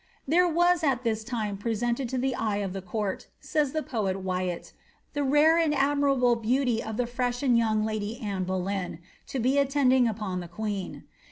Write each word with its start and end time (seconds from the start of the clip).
'"*^ 0.01 0.03
There 0.27 0.47
was 0.47 0.83
at 0.83 1.03
this 1.03 1.23
time 1.23 1.59
presented 1.59 2.09
to 2.09 2.17
the 2.17 2.33
eye 2.33 2.55
of 2.55 2.73
the 2.73 2.81
court," 2.81 3.27
says 3.39 3.71
the 3.71 3.83
poet 3.83 4.19
Wyatt, 4.21 4.63
^ 4.63 4.71
the 5.13 5.21
rare 5.23 5.59
and 5.59 5.75
admirable 5.75 6.35
beauty 6.37 6.81
of 6.81 6.97
the 6.97 7.05
fresh 7.05 7.43
and 7.43 7.55
young 7.55 7.85
lady 7.85 8.17
Anne 8.19 8.45
Boleyn, 8.45 8.97
to 9.27 9.39
be 9.39 9.59
attending 9.59 10.07
upon 10.07 10.39
the 10.39 10.47
queen. 10.47 11.03